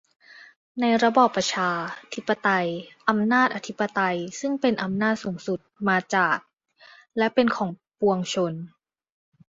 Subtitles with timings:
[0.79, 1.69] ในระบอบประชา-
[2.15, 2.67] ธิปไตย
[3.09, 6.37] อำนาจอธิปไตยซึ่งเป็นอำนาจสูงสุดมาจาก
[7.17, 8.53] และเป็นของปวงชน